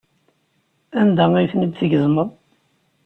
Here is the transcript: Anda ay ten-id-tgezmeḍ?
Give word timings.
Anda 1.01 1.25
ay 1.35 1.49
ten-id-tgezmeḍ? 1.51 2.29